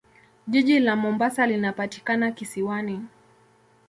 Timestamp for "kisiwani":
2.31-3.01